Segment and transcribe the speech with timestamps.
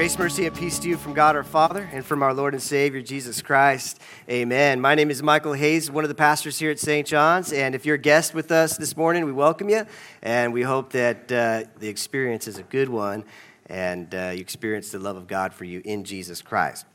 [0.00, 2.62] Grace, mercy, and peace to you from God our Father and from our Lord and
[2.62, 4.00] Savior Jesus Christ.
[4.30, 4.80] Amen.
[4.80, 7.06] My name is Michael Hayes, one of the pastors here at St.
[7.06, 7.52] John's.
[7.52, 9.84] And if you're a guest with us this morning, we welcome you.
[10.22, 13.24] And we hope that uh, the experience is a good one
[13.66, 16.86] and uh, you experience the love of God for you in Jesus Christ.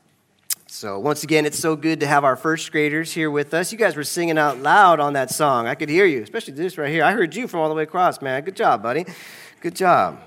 [0.66, 3.70] So, once again, it's so good to have our first graders here with us.
[3.70, 5.68] You guys were singing out loud on that song.
[5.68, 7.04] I could hear you, especially this right here.
[7.04, 8.42] I heard you from all the way across, man.
[8.42, 9.04] Good job, buddy.
[9.60, 10.18] Good job.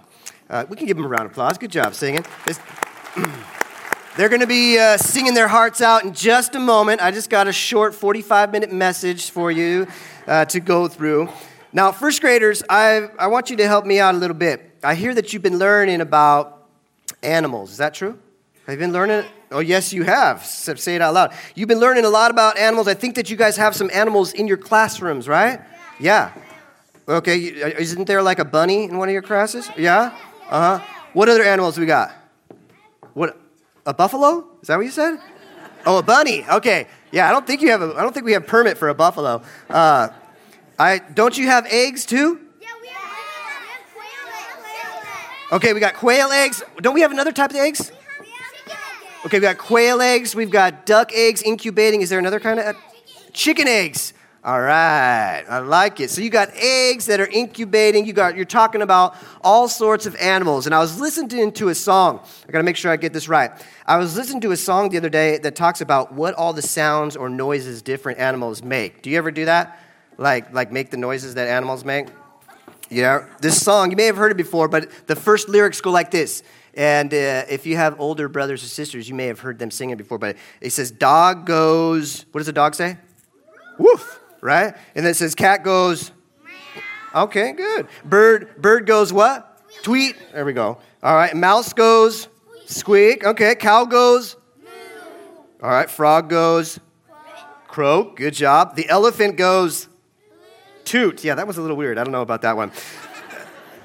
[0.49, 1.59] Uh, we can give them a round of applause.
[1.59, 2.25] Good job singing.
[4.17, 7.01] They're going to be uh, singing their hearts out in just a moment.
[7.01, 9.87] I just got a short 45 minute message for you
[10.27, 11.29] uh, to go through.
[11.71, 14.75] Now, first graders, I, I want you to help me out a little bit.
[14.83, 16.67] I hear that you've been learning about
[17.21, 17.71] animals.
[17.71, 18.17] Is that true?
[18.65, 19.25] Have you been learning?
[19.51, 20.43] Oh, yes, you have.
[20.43, 21.33] Say it out loud.
[21.53, 22.87] You've been learning a lot about animals.
[22.87, 25.61] I think that you guys have some animals in your classrooms, right?
[25.99, 26.33] Yeah.
[27.07, 29.69] Okay, isn't there like a bunny in one of your classes?
[29.77, 30.15] Yeah?
[30.49, 30.85] Uh huh.
[31.13, 32.11] What other animals we got?
[33.13, 33.39] What?
[33.85, 34.45] A buffalo?
[34.61, 35.19] Is that what you said?
[35.85, 36.45] Oh, a bunny.
[36.45, 36.87] Okay.
[37.11, 37.81] Yeah, I don't think you have.
[37.81, 39.41] A, I don't think we have permit for a buffalo.
[39.69, 40.09] Uh,
[40.77, 42.39] I don't you have eggs too?
[42.61, 43.01] Yeah, we have,
[43.93, 44.07] quail
[45.47, 45.51] eggs.
[45.53, 46.63] Okay, we got quail eggs.
[46.81, 47.91] Don't we have another type of eggs?
[49.25, 50.33] Okay, we got quail eggs.
[50.33, 52.01] We've got duck eggs incubating.
[52.01, 52.75] Is there another kind of
[53.33, 54.13] chicken eggs?
[54.49, 56.09] All right, I like it.
[56.09, 58.07] So you got eggs that are incubating.
[58.07, 60.65] You got you're talking about all sorts of animals.
[60.65, 62.19] And I was listening to a song.
[62.47, 63.51] I got to make sure I get this right.
[63.85, 66.63] I was listening to a song the other day that talks about what all the
[66.63, 69.03] sounds or noises different animals make.
[69.03, 69.79] Do you ever do that?
[70.17, 72.07] Like like make the noises that animals make?
[72.89, 73.27] Yeah.
[73.41, 76.41] This song, you may have heard it before, but the first lyrics go like this.
[76.73, 79.91] And uh, if you have older brothers or sisters, you may have heard them sing
[79.91, 82.97] it before, but it says, Dog goes, what does the dog say?
[83.77, 84.75] Woof right?
[84.95, 86.11] And then it says cat goes.
[87.13, 87.87] Okay, good.
[88.05, 89.61] Bird bird goes what?
[89.83, 90.15] Tweet.
[90.33, 90.77] There we go.
[91.01, 91.35] All right.
[91.35, 92.27] Mouse goes
[92.65, 93.25] squeak.
[93.25, 93.55] Okay.
[93.55, 94.35] Cow goes.
[95.61, 95.89] All right.
[95.89, 96.79] Frog goes
[97.67, 98.17] croak.
[98.17, 98.75] Good job.
[98.75, 99.87] The elephant goes
[100.85, 101.23] toot.
[101.23, 101.97] Yeah, that was a little weird.
[101.97, 102.71] I don't know about that one.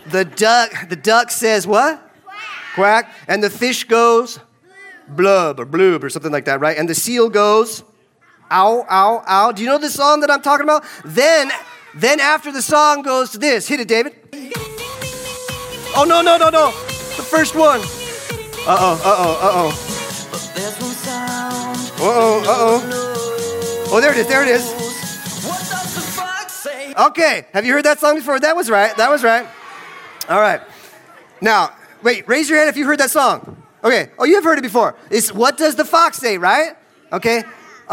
[0.06, 2.00] The duck the duck says what?
[2.74, 3.10] Quack.
[3.28, 4.38] And the fish goes
[5.08, 6.76] blub or bloob or something like that, right?
[6.76, 7.84] And the seal goes
[8.50, 9.52] ow, ow, ow.
[9.52, 10.84] Do you know the song that I'm talking about?
[11.04, 11.50] Then,
[11.94, 13.66] then after the song goes to this.
[13.68, 14.14] Hit it, David.
[15.96, 16.70] Oh, no, no, no, no.
[17.16, 17.80] The first one.
[18.66, 19.70] Uh oh, uh oh, uh oh.
[21.96, 23.90] Uh oh, uh oh.
[23.92, 24.64] Oh, there it is, there it is.
[26.96, 28.40] Okay, have you heard that song before?
[28.40, 29.46] That was right, that was right.
[30.28, 30.60] All right.
[31.40, 31.72] Now,
[32.02, 33.62] wait, raise your hand if you've heard that song.
[33.82, 34.96] Okay, oh, you have heard it before.
[35.10, 36.76] It's What Does the Fox Say, right?
[37.12, 37.44] Okay,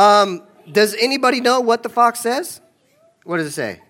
[0.01, 2.61] um, does anybody know what the fox says?
[3.23, 3.81] What does it say?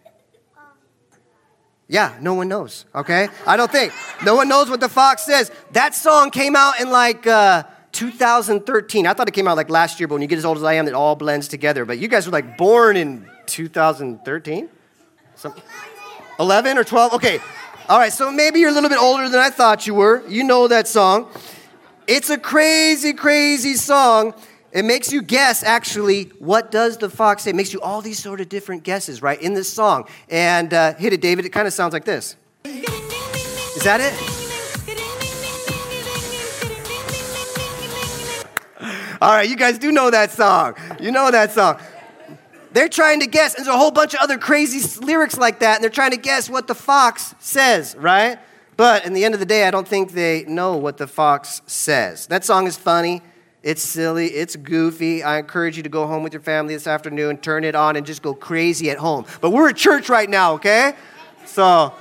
[1.87, 3.27] Yeah, no one knows, okay?
[3.45, 3.93] I don't think.
[4.23, 5.51] No one knows what the fox says.
[5.71, 9.07] That song came out in like uh, 2013.
[9.07, 10.63] I thought it came out like last year, but when you get as old as
[10.63, 11.83] I am, it all blends together.
[11.85, 14.69] But you guys were like born in 2013?
[15.35, 15.53] Some,
[16.39, 17.13] 11 or 12?
[17.13, 17.39] Okay.
[17.89, 20.23] All right, so maybe you're a little bit older than I thought you were.
[20.27, 21.29] You know that song.
[22.07, 24.33] It's a crazy, crazy song.
[24.71, 27.49] It makes you guess, actually, what does the fox say?
[27.49, 30.07] It makes you all these sort of different guesses, right, in this song.
[30.29, 31.45] And uh, hit it, David.
[31.45, 32.37] It kind of sounds like this.
[32.63, 34.13] Is that it?
[39.21, 40.75] All right, you guys do know that song.
[40.99, 41.77] You know that song.
[42.71, 43.55] They're trying to guess.
[43.55, 46.17] And there's a whole bunch of other crazy lyrics like that, and they're trying to
[46.17, 48.39] guess what the fox says, right?
[48.77, 51.61] But in the end of the day, I don't think they know what the fox
[51.67, 52.27] says.
[52.27, 53.21] That song is funny.
[53.63, 55.21] It's silly, it's goofy.
[55.21, 58.05] I encourage you to go home with your family this afternoon, turn it on, and
[58.05, 59.25] just go crazy at home.
[59.39, 60.93] But we're at church right now, okay?
[61.45, 61.93] So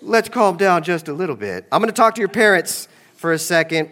[0.00, 1.66] let's calm down just a little bit.
[1.70, 3.90] I'm gonna talk to your parents for a second,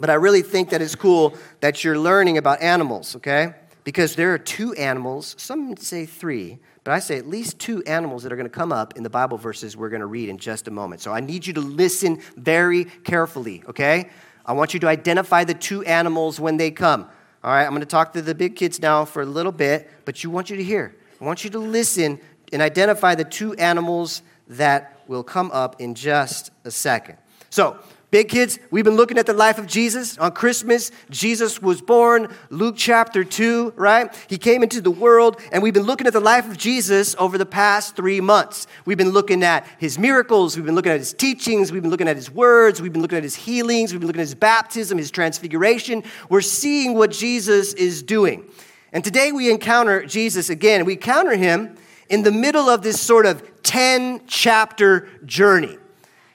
[0.00, 3.54] but I really think that it's cool that you're learning about animals, okay?
[3.84, 8.22] Because there are two animals, some say three, but I say at least two animals
[8.22, 10.38] that are going to come up in the Bible verses we're going to read in
[10.38, 11.02] just a moment.
[11.02, 14.10] So I need you to listen very carefully, okay?
[14.48, 17.02] I want you to identify the two animals when they come.
[17.44, 19.90] All right, I'm going to talk to the big kids now for a little bit,
[20.06, 20.96] but you want you to hear.
[21.20, 22.18] I want you to listen
[22.50, 27.18] and identify the two animals that will come up in just a second.
[27.50, 27.78] So,
[28.10, 30.16] Big kids, we've been looking at the life of Jesus.
[30.16, 34.14] On Christmas, Jesus was born, Luke chapter 2, right?
[34.28, 37.36] He came into the world, and we've been looking at the life of Jesus over
[37.36, 38.66] the past three months.
[38.86, 42.08] We've been looking at his miracles, we've been looking at his teachings, we've been looking
[42.08, 44.96] at his words, we've been looking at his healings, we've been looking at his baptism,
[44.96, 46.02] his transfiguration.
[46.30, 48.50] We're seeing what Jesus is doing.
[48.90, 50.86] And today we encounter Jesus again.
[50.86, 51.76] We encounter him
[52.08, 55.76] in the middle of this sort of 10 chapter journey.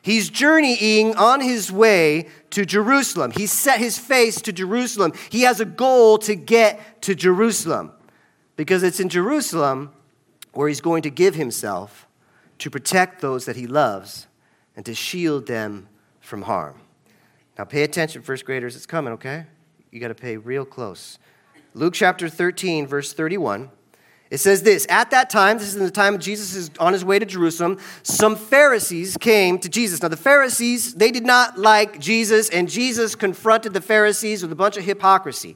[0.03, 3.31] He's journeying on his way to Jerusalem.
[3.31, 5.13] He set his face to Jerusalem.
[5.29, 7.93] He has a goal to get to Jerusalem
[8.57, 9.93] because it's in Jerusalem
[10.51, 12.05] where he's going to give himself
[12.59, 14.27] to protect those that he loves
[14.75, 15.87] and to shield them
[16.19, 16.75] from harm.
[17.57, 19.45] Now, pay attention, first graders, it's coming, okay?
[19.89, 21.17] You got to pay real close.
[21.73, 23.71] Luke chapter 13, verse 31.
[24.33, 27.05] It says this At that time, this is in the time Jesus is on his
[27.05, 30.01] way to Jerusalem, some Pharisees came to Jesus.
[30.01, 34.55] Now, the Pharisees, they did not like Jesus, and Jesus confronted the Pharisees with a
[34.55, 35.55] bunch of hypocrisy.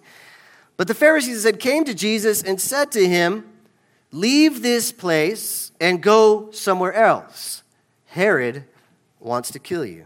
[0.77, 3.49] But the Pharisees said, came to Jesus and said to him,
[4.11, 7.63] Leave this place and go somewhere else.
[8.05, 8.63] Herod
[9.19, 10.05] wants to kill you.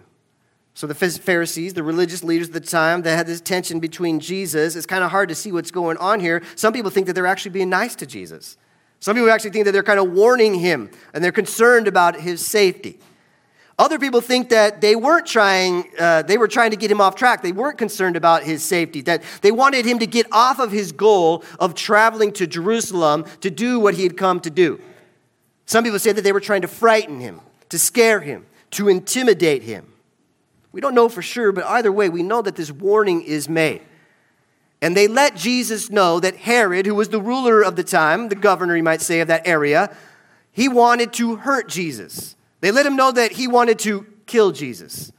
[0.76, 4.78] So the Pharisees, the religious leaders of the time, that had this tension between Jesus.
[4.78, 6.42] It's kind of hard to see what's going on here.
[6.56, 8.58] Some people think that they're actually being nice to Jesus.
[9.02, 12.46] Some people actually think that they're kind of warning him and they're concerned about his
[12.46, 13.00] safety.
[13.80, 17.16] Other people think that they weren't trying, uh, they were trying to get him off
[17.16, 17.42] track.
[17.42, 20.92] They weren't concerned about his safety, that they wanted him to get off of his
[20.92, 24.80] goal of traveling to Jerusalem to do what he had come to do.
[25.66, 29.64] Some people say that they were trying to frighten him, to scare him, to intimidate
[29.64, 29.92] him.
[30.72, 33.82] We don't know for sure, but either way, we know that this warning is made.
[34.82, 38.36] And they let Jesus know that Herod, who was the ruler of the time, the
[38.36, 39.96] governor, you might say, of that area,
[40.52, 42.36] he wanted to hurt Jesus.
[42.62, 45.12] They let him know that he wanted to kill Jesus.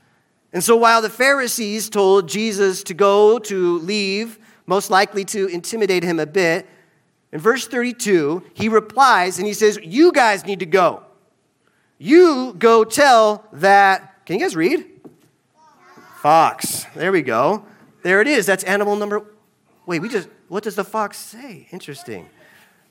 [0.52, 6.02] And so while the Pharisees told Jesus to go, to leave, most likely to intimidate
[6.02, 6.68] him a bit,
[7.32, 11.02] in verse 32, he replies and he says, You guys need to go.
[11.98, 14.26] You go tell that.
[14.26, 14.84] Can you guys read?
[16.20, 16.84] Fox.
[16.94, 17.64] There we go.
[18.02, 18.44] There it is.
[18.44, 19.24] That's animal number.
[19.86, 20.28] Wait, we just.
[20.48, 21.66] What does the fox say?
[21.72, 22.28] Interesting.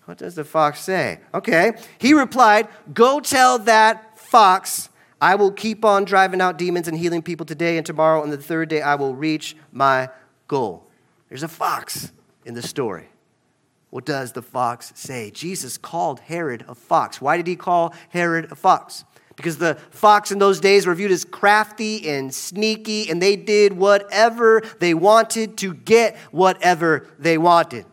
[0.05, 1.19] What does the fox say?
[1.33, 1.73] Okay.
[1.99, 4.89] He replied, Go tell that fox,
[5.21, 8.37] I will keep on driving out demons and healing people today and tomorrow, and the
[8.37, 10.09] third day I will reach my
[10.47, 10.87] goal.
[11.29, 12.11] There's a fox
[12.45, 13.09] in the story.
[13.91, 15.31] What does the fox say?
[15.31, 17.21] Jesus called Herod a fox.
[17.21, 19.03] Why did he call Herod a fox?
[19.41, 23.73] Because the fox in those days were viewed as crafty and sneaky, and they did
[23.73, 27.85] whatever they wanted to get whatever they wanted.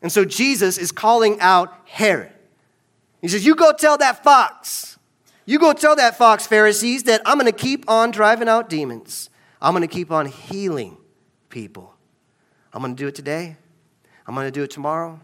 [0.00, 2.32] And so Jesus is calling out Herod.
[3.20, 4.98] He says, You go tell that fox,
[5.44, 9.28] you go tell that fox, Pharisees, that I'm going to keep on driving out demons.
[9.60, 10.96] I'm going to keep on healing
[11.50, 11.94] people.
[12.72, 13.56] I'm going to do it today.
[14.26, 15.20] I'm going to do it tomorrow.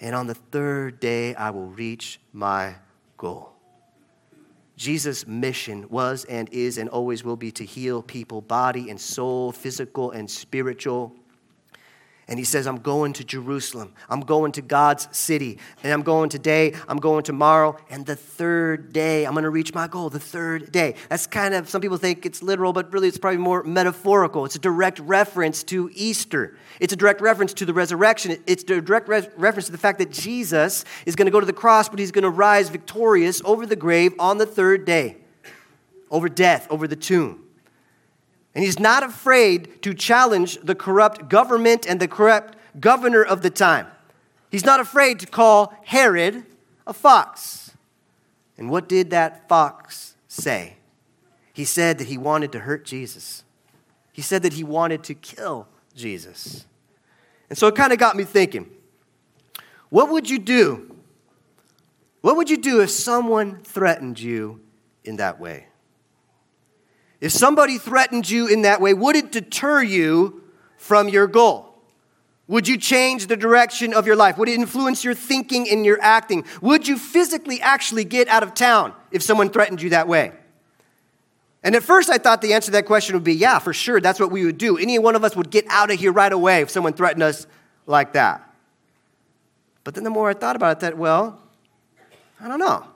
[0.00, 2.74] And on the third day, I will reach my
[3.16, 3.53] goal.
[4.76, 9.52] Jesus' mission was and is and always will be to heal people, body and soul,
[9.52, 11.14] physical and spiritual.
[12.26, 13.92] And he says, I'm going to Jerusalem.
[14.08, 15.58] I'm going to God's city.
[15.82, 16.74] And I'm going today.
[16.88, 17.76] I'm going tomorrow.
[17.90, 20.08] And the third day, I'm going to reach my goal.
[20.08, 20.94] The third day.
[21.10, 24.46] That's kind of, some people think it's literal, but really it's probably more metaphorical.
[24.46, 26.56] It's a direct reference to Easter.
[26.80, 28.42] It's a direct reference to the resurrection.
[28.46, 31.46] It's a direct re- reference to the fact that Jesus is going to go to
[31.46, 35.18] the cross, but he's going to rise victorious over the grave on the third day,
[36.10, 37.43] over death, over the tomb.
[38.54, 43.50] And he's not afraid to challenge the corrupt government and the corrupt governor of the
[43.50, 43.88] time.
[44.50, 46.44] He's not afraid to call Herod
[46.86, 47.72] a fox.
[48.56, 50.76] And what did that fox say?
[51.52, 53.42] He said that he wanted to hurt Jesus.
[54.12, 56.66] He said that he wanted to kill Jesus.
[57.48, 58.70] And so it kind of got me thinking
[59.88, 60.96] what would you do?
[62.20, 64.60] What would you do if someone threatened you
[65.04, 65.66] in that way?
[67.20, 70.42] If somebody threatened you in that way, would it deter you
[70.76, 71.74] from your goal?
[72.46, 74.36] Would you change the direction of your life?
[74.36, 76.44] Would it influence your thinking and your acting?
[76.60, 80.32] Would you physically actually get out of town if someone threatened you that way?
[81.62, 83.98] And at first, I thought the answer to that question would be yeah, for sure,
[83.98, 84.76] that's what we would do.
[84.76, 87.46] Any one of us would get out of here right away if someone threatened us
[87.86, 88.54] like that.
[89.82, 91.40] But then the more I thought about it, that, well,
[92.38, 92.86] I don't know.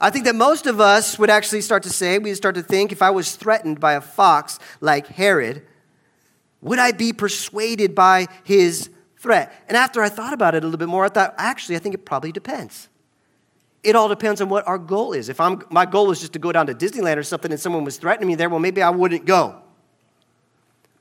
[0.00, 2.92] I think that most of us would actually start to say, we start to think,
[2.92, 5.66] if I was threatened by a fox like Herod,
[6.60, 9.52] would I be persuaded by his threat?
[9.68, 11.94] And after I thought about it a little bit more, I thought, actually, I think
[11.94, 12.88] it probably depends.
[13.82, 15.28] It all depends on what our goal is.
[15.28, 17.84] If I'm, my goal was just to go down to Disneyland or something and someone
[17.84, 19.60] was threatening me there, well, maybe I wouldn't go.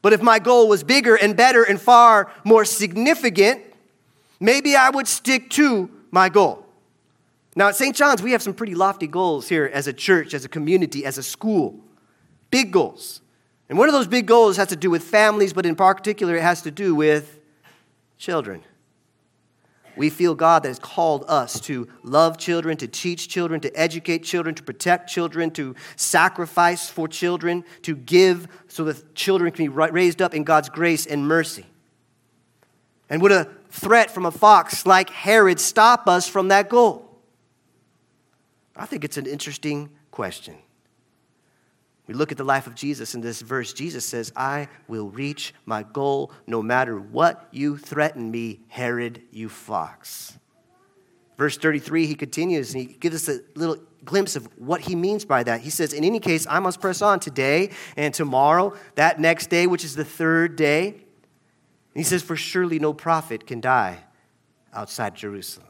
[0.01, 3.61] But if my goal was bigger and better and far more significant,
[4.39, 6.66] maybe I would stick to my goal.
[7.57, 7.95] Now, at St.
[7.95, 11.17] John's, we have some pretty lofty goals here as a church, as a community, as
[11.17, 11.79] a school.
[12.51, 13.21] Big goals.
[13.67, 16.43] And one of those big goals has to do with families, but in particular, it
[16.43, 17.39] has to do with
[18.19, 18.61] children.
[19.95, 24.19] We feel God that has called us to love children, to teach children, to educate
[24.19, 29.69] children, to protect children, to sacrifice for children, to give so that children can be
[29.69, 31.65] raised up in God's grace and mercy.
[33.09, 37.06] And would a threat from a fox like Herod stop us from that goal?
[38.77, 40.55] I think it's an interesting question.
[42.07, 43.73] We look at the life of Jesus in this verse.
[43.73, 49.49] Jesus says, I will reach my goal no matter what you threaten me, Herod, you
[49.49, 50.37] fox.
[51.37, 55.25] Verse 33, he continues and he gives us a little glimpse of what he means
[55.25, 55.61] by that.
[55.61, 59.67] He says, In any case, I must press on today and tomorrow, that next day,
[59.67, 60.87] which is the third day.
[60.87, 60.99] And
[61.93, 63.99] he says, For surely no prophet can die
[64.73, 65.67] outside Jerusalem.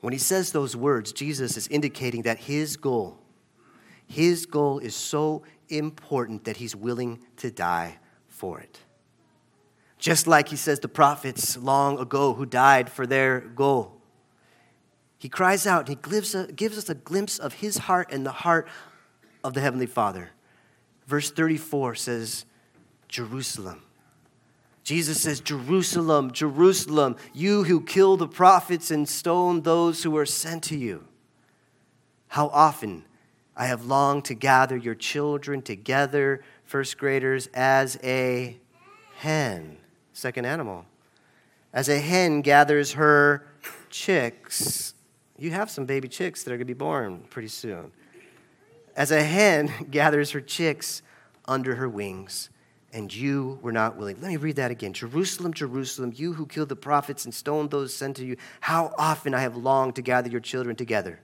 [0.00, 3.18] When he says those words, Jesus is indicating that his goal
[4.08, 8.80] his goal is so important that he's willing to die for it.
[9.98, 14.00] Just like he says the prophets long ago who died for their goal.
[15.18, 18.24] He cries out and he gives, a, gives us a glimpse of his heart and
[18.24, 18.68] the heart
[19.44, 20.30] of the Heavenly Father.
[21.06, 22.44] Verse 34 says,
[23.08, 23.82] Jerusalem.
[24.88, 30.62] Jesus says, Jerusalem, Jerusalem, you who kill the prophets and stone those who are sent
[30.64, 31.04] to you.
[32.28, 33.04] How often
[33.54, 38.56] I have longed to gather your children together, first graders, as a
[39.18, 39.76] hen,
[40.14, 40.86] second animal.
[41.70, 43.46] As a hen gathers her
[43.90, 44.94] chicks.
[45.36, 47.92] You have some baby chicks that are going to be born pretty soon.
[48.96, 51.02] As a hen gathers her chicks
[51.46, 52.48] under her wings,
[52.92, 54.20] and you were not willing.
[54.20, 54.92] Let me read that again.
[54.92, 59.34] Jerusalem, Jerusalem, you who killed the prophets and stoned those sent to you, how often
[59.34, 61.20] I have longed to gather your children together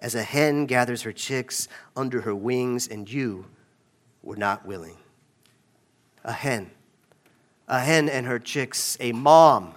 [0.00, 3.46] as a hen gathers her chicks under her wings, and you
[4.22, 4.96] were not willing.
[6.24, 6.70] A hen.
[7.68, 9.74] A hen and her chicks, a mom.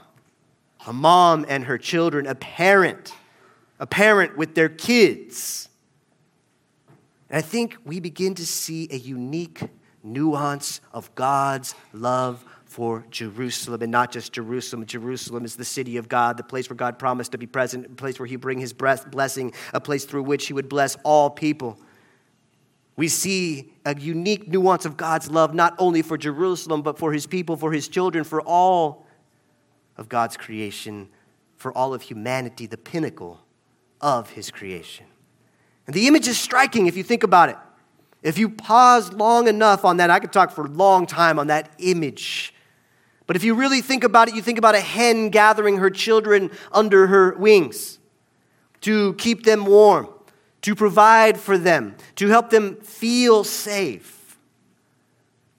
[0.88, 3.14] A mom and her children, a parent.
[3.80, 5.68] A parent with their kids.
[7.30, 9.62] And I think we begin to see a unique
[10.04, 14.86] nuance of God's love for Jerusalem, and not just Jerusalem.
[14.86, 17.90] Jerusalem is the city of God, the place where God promised to be present, a
[17.90, 21.78] place where He bring His blessing, a place through which He would bless all people.
[22.96, 27.28] We see a unique nuance of God's love, not only for Jerusalem, but for His
[27.28, 29.06] people, for His children, for all
[29.96, 31.10] of God's creation,
[31.58, 33.40] for all of humanity, the pinnacle
[34.02, 35.06] of His creation.
[35.86, 37.58] And the image is striking if you think about it.
[38.24, 41.48] If you pause long enough on that, I could talk for a long time on
[41.48, 42.54] that image
[43.26, 46.52] but if you really think about it, you think about a hen gathering her children
[46.72, 48.00] under her wings
[48.82, 50.10] to keep them warm,
[50.62, 54.38] to provide for them, to help them feel safe.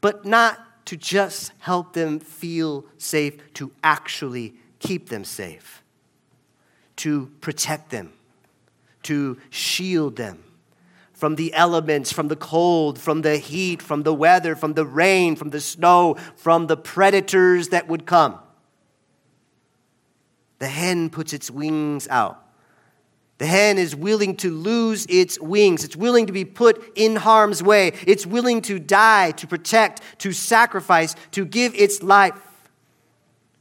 [0.03, 5.83] But not to just help them feel safe, to actually keep them safe,
[6.97, 8.13] to protect them,
[9.05, 10.45] to shield them
[11.25, 15.37] from the elements, from the cold, from the heat, from the weather, from the rain,
[15.37, 18.39] from the snow, from the predators that would come.
[20.59, 22.47] The hen puts its wings out.
[23.39, 25.83] The hen is willing to lose its wings.
[25.83, 27.95] It's willing to be put in harm's way.
[28.07, 32.39] It's willing to die, to protect, to sacrifice, to give its life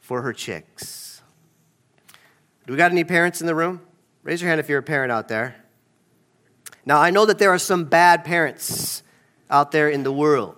[0.02, 1.22] for her chicks.
[2.68, 3.80] Do we got any parents in the room?
[4.22, 5.63] Raise your hand if you're a parent out there.
[6.86, 9.04] Now, I know that there are some bad parents
[9.50, 10.56] out there in the world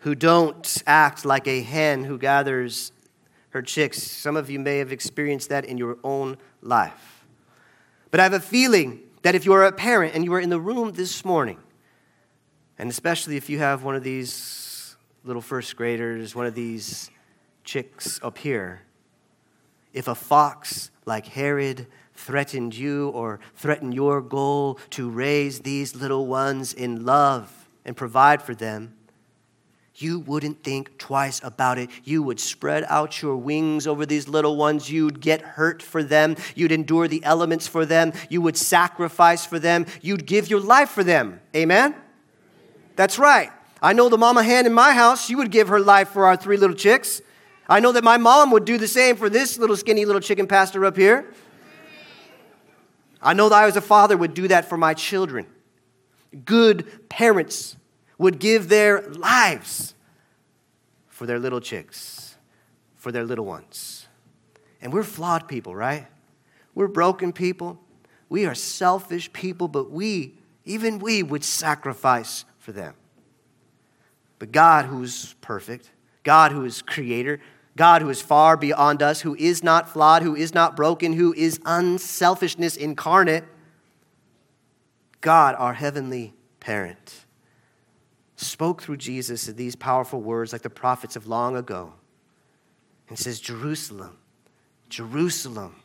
[0.00, 2.92] who don't act like a hen who gathers
[3.50, 4.02] her chicks.
[4.02, 7.24] Some of you may have experienced that in your own life.
[8.10, 10.50] But I have a feeling that if you are a parent and you are in
[10.50, 11.58] the room this morning,
[12.78, 17.10] and especially if you have one of these little first graders, one of these
[17.64, 18.82] chicks up here,
[19.92, 26.26] if a fox like Herod threatened you or threatened your goal to raise these little
[26.26, 28.94] ones in love and provide for them,
[29.94, 31.90] you wouldn't think twice about it.
[32.02, 34.90] You would spread out your wings over these little ones.
[34.90, 36.36] You'd get hurt for them.
[36.54, 38.12] You'd endure the elements for them.
[38.28, 39.86] You would sacrifice for them.
[40.00, 41.40] You'd give your life for them.
[41.54, 41.94] Amen?
[42.96, 43.50] That's right.
[43.82, 46.36] I know the mama hen in my house, she would give her life for our
[46.36, 47.20] three little chicks.
[47.68, 50.46] I know that my mom would do the same for this little skinny little chicken
[50.46, 51.32] pastor up here.
[53.22, 55.46] I know that I, as a father, would do that for my children.
[56.44, 57.76] Good parents
[58.18, 59.94] would give their lives
[61.08, 62.36] for their little chicks,
[62.96, 64.08] for their little ones.
[64.80, 66.08] And we're flawed people, right?
[66.74, 67.78] We're broken people.
[68.28, 72.94] We are selfish people, but we, even we, would sacrifice for them.
[74.38, 75.90] But God, who's perfect,
[76.24, 77.40] God, who is creator,
[77.76, 81.32] God who is far beyond us, who is not flawed, who is not broken, who
[81.32, 83.44] is unselfishness incarnate.
[85.20, 87.24] God, our heavenly parent,
[88.36, 91.94] spoke through Jesus these powerful words like the prophets of long ago
[93.08, 94.18] and says, Jerusalem,
[94.88, 95.76] Jerusalem,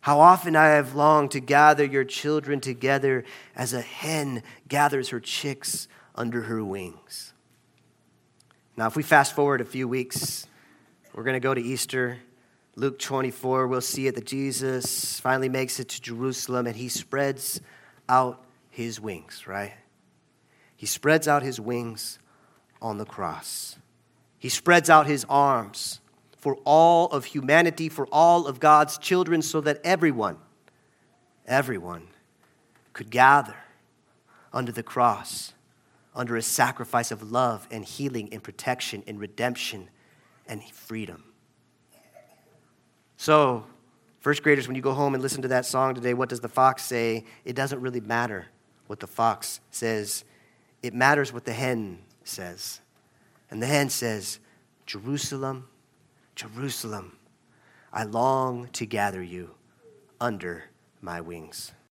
[0.00, 3.24] how often I have longed to gather your children together
[3.56, 7.32] as a hen gathers her chicks under her wings.
[8.76, 10.46] Now, if we fast forward a few weeks,
[11.18, 12.16] we're going to go to Easter.
[12.76, 17.60] Luke 24, we'll see it that Jesus finally makes it to Jerusalem and he spreads
[18.08, 19.72] out his wings, right?
[20.76, 22.20] He spreads out his wings
[22.80, 23.78] on the cross.
[24.38, 25.98] He spreads out his arms
[26.36, 30.36] for all of humanity, for all of God's children, so that everyone,
[31.48, 32.06] everyone
[32.92, 33.56] could gather
[34.52, 35.52] under the cross,
[36.14, 39.88] under a sacrifice of love and healing and protection and redemption
[40.48, 41.24] and freedom.
[43.16, 43.66] So,
[44.20, 46.48] first graders, when you go home and listen to that song today, what does the
[46.48, 47.24] fox say?
[47.44, 48.46] It doesn't really matter
[48.86, 50.24] what the fox says,
[50.82, 52.80] it matters what the hen says.
[53.50, 54.38] And the hen says,
[54.86, 55.68] Jerusalem,
[56.34, 57.18] Jerusalem,
[57.92, 59.50] I long to gather you
[60.20, 60.64] under
[61.00, 61.72] my wings.